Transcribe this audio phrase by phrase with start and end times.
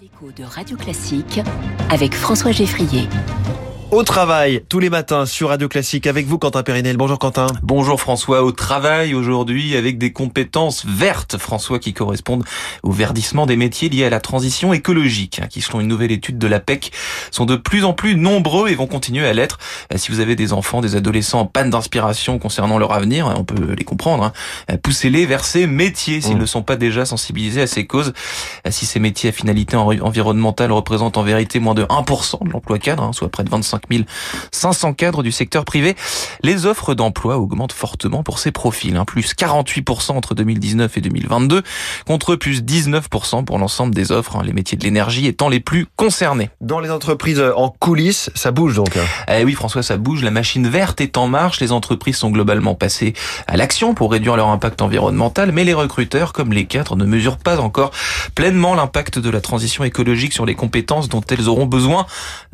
[0.00, 1.40] L'écho de Radio Classique
[1.88, 3.08] avec François Geffrier.
[3.96, 6.98] Au travail, tous les matins sur Radio Classique avec vous Quentin Périnel.
[6.98, 7.46] Bonjour Quentin.
[7.62, 12.44] Bonjour François, au travail aujourd'hui avec des compétences vertes, François, qui correspondent
[12.82, 16.36] au verdissement des métiers liés à la transition écologique, hein, qui selon une nouvelle étude
[16.36, 16.92] de l'APEC
[17.30, 19.58] sont de plus en plus nombreux et vont continuer à l'être.
[19.90, 23.44] Euh, si vous avez des enfants, des adolescents en panne d'inspiration concernant leur avenir, on
[23.44, 24.32] peut les comprendre, hein,
[24.70, 26.40] euh, poussez-les vers ces métiers s'ils mmh.
[26.40, 28.12] ne sont pas déjà sensibilisés à ces causes.
[28.66, 32.78] Euh, si ces métiers à finalité environnementale représentent en vérité moins de 1% de l'emploi
[32.78, 33.85] cadre, hein, soit près de 25
[34.52, 35.96] 500 cadres du secteur privé.
[36.42, 41.62] Les offres d'emploi augmentent fortement pour ces profils, hein, plus 48% entre 2019 et 2022,
[42.06, 45.86] contre plus 19% pour l'ensemble des offres, hein, les métiers de l'énergie étant les plus
[45.96, 46.50] concernés.
[46.60, 49.04] Dans les entreprises euh, en coulisses, ça bouge donc hein.
[49.28, 52.74] eh Oui François, ça bouge, la machine verte est en marche, les entreprises sont globalement
[52.74, 53.14] passées
[53.46, 57.38] à l'action pour réduire leur impact environnemental, mais les recruteurs, comme les cadres, ne mesurent
[57.38, 57.92] pas encore
[58.34, 62.06] pleinement l'impact de la transition écologique sur les compétences dont elles auront besoin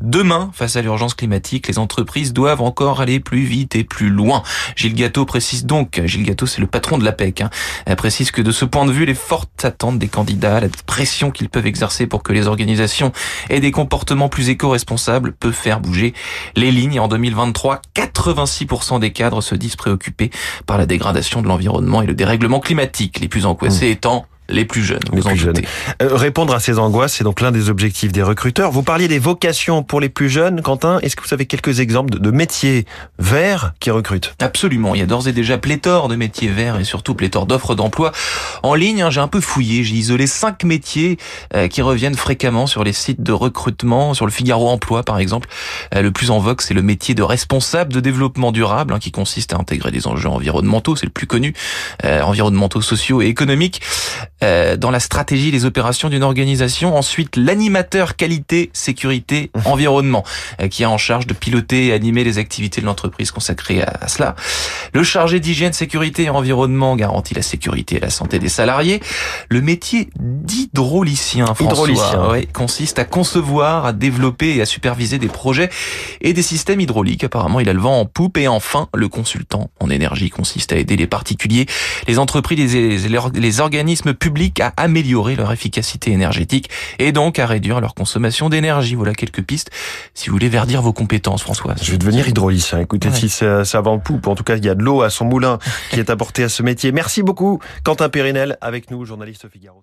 [0.00, 4.42] demain face à l'urgence climatique, les entreprises doivent encore aller plus vite et plus loin.
[4.76, 7.50] Gilles Gâteau précise donc, Gilles Gâteau c'est le patron de l'APEC, hein,
[7.86, 11.30] elle précise que de ce point de vue, les fortes attentes des candidats, la pression
[11.30, 13.12] qu'ils peuvent exercer pour que les organisations
[13.48, 16.14] aient des comportements plus éco-responsables peut faire bouger
[16.56, 17.00] les lignes.
[17.00, 20.30] En 2023, 86% des cadres se disent préoccupés
[20.66, 23.92] par la dégradation de l'environnement et le dérèglement climatique, les plus angoissés mmh.
[23.92, 25.00] étant les plus jeunes.
[25.12, 25.56] Les plus jeunes.
[26.02, 28.70] Euh, répondre à ces angoisses, c'est donc l'un des objectifs des recruteurs.
[28.70, 30.98] Vous parliez des vocations pour les plus jeunes, Quentin.
[31.00, 32.86] Est-ce que vous avez quelques exemples de, métiers
[33.18, 34.34] verts qui recrutent?
[34.40, 34.94] Absolument.
[34.94, 38.12] Il y a d'ores et déjà pléthore de métiers verts et surtout pléthore d'offres d'emploi
[38.62, 39.02] en ligne.
[39.02, 39.84] Hein, j'ai un peu fouillé.
[39.84, 41.18] J'ai isolé cinq métiers
[41.54, 45.48] euh, qui reviennent fréquemment sur les sites de recrutement, sur le Figaro Emploi par exemple.
[45.94, 49.12] Euh, le plus en vogue, c'est le métier de responsable de développement durable, hein, qui
[49.12, 50.96] consiste à intégrer des enjeux environnementaux.
[50.96, 51.54] C'est le plus connu,
[52.04, 53.80] environnementaux, sociaux et économiques.
[54.42, 56.96] Euh, dans la stratégie des opérations d'une organisation.
[56.96, 59.60] Ensuite, l'animateur qualité, sécurité, mmh.
[59.66, 60.24] environnement,
[60.62, 64.08] euh, qui est en charge de piloter et animer les activités de l'entreprise consacrées à,
[64.08, 64.34] cela.
[64.94, 69.00] Le chargé d'hygiène, sécurité et environnement garantit la sécurité et la santé des salariés.
[69.50, 75.68] Le métier d'hydraulicien, François, consiste à concevoir, à développer et à superviser des projets
[76.22, 77.24] et des systèmes hydrauliques.
[77.24, 78.38] Apparemment, il a le vent en poupe.
[78.38, 81.66] Et enfin, le consultant en énergie consiste à aider les particuliers,
[82.08, 82.98] les entreprises les,
[83.34, 84.29] les organismes publics
[84.60, 88.94] à améliorer leur efficacité énergétique et donc à réduire leur consommation d'énergie.
[88.94, 89.70] Voilà quelques pistes
[90.14, 91.74] si vous voulez verdir vos compétences, François.
[91.80, 92.80] Je vais devenir hydraulicien.
[92.80, 95.02] Écoutez, si ça, ça va en poupe, en tout cas, il y a de l'eau
[95.02, 95.58] à son moulin
[95.90, 96.92] qui est apportée à ce métier.
[96.92, 99.82] Merci beaucoup, Quentin Périnel, avec nous, journaliste Figaro.